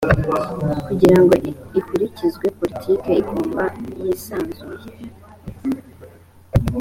[0.85, 1.33] kugira ngo
[1.79, 3.63] ikurikizwe politiki igomba
[3.99, 4.89] yisanzuye